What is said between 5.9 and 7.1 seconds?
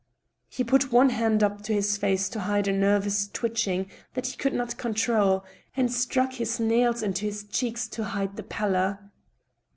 stuck his nails